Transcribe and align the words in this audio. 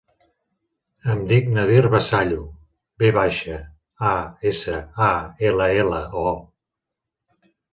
Em 1.15 1.19
dic 1.31 1.51
Nadir 1.57 1.83
Vasallo: 1.95 2.39
ve 3.03 3.11
baixa, 3.19 3.59
a, 4.15 4.17
essa, 4.53 4.81
a, 5.09 5.13
ela, 5.51 5.69
ela, 5.85 6.01
o. 6.27 7.43